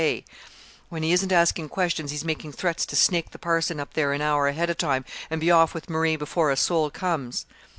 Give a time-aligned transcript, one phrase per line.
[0.01, 0.25] K.
[0.89, 4.21] When he isn't asking questions he's making threats to snake the parson up there an
[4.23, 7.45] hour ahead of time and be off with Marie before a soul comes."